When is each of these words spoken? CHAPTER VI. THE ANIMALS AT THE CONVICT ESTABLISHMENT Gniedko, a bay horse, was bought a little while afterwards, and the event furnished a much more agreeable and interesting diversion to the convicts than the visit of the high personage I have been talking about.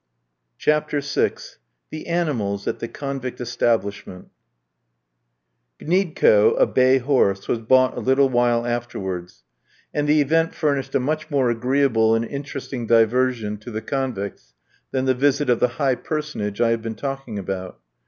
CHAPTER 0.57 0.99
VI. 0.99 1.33
THE 1.91 2.07
ANIMALS 2.07 2.67
AT 2.67 2.79
THE 2.79 2.87
CONVICT 2.87 3.39
ESTABLISHMENT 3.39 4.29
Gniedko, 5.79 6.59
a 6.59 6.65
bay 6.65 6.97
horse, 6.97 7.47
was 7.47 7.59
bought 7.59 7.95
a 7.95 7.99
little 7.99 8.27
while 8.27 8.65
afterwards, 8.65 9.43
and 9.93 10.09
the 10.09 10.19
event 10.19 10.55
furnished 10.55 10.95
a 10.95 10.99
much 10.99 11.29
more 11.29 11.51
agreeable 11.51 12.15
and 12.15 12.25
interesting 12.25 12.87
diversion 12.87 13.57
to 13.57 13.69
the 13.69 13.83
convicts 13.83 14.55
than 14.89 15.05
the 15.05 15.13
visit 15.13 15.51
of 15.51 15.59
the 15.59 15.67
high 15.77 15.93
personage 15.93 16.59
I 16.61 16.71
have 16.71 16.81
been 16.81 16.95
talking 16.95 17.37
about. 17.37 17.77